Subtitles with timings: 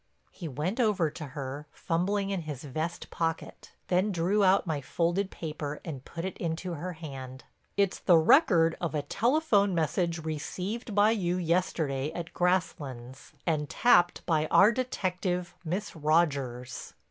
[0.31, 4.81] He went over to her, fumbling in his vest pocket, and then drew out my
[4.81, 7.43] folded paper and put it into her hand:
[7.77, 14.25] "It's the record of a telephone message received by you yesterday at Grasslands, and tapped
[14.25, 16.95] by our detective, Miss Rogers."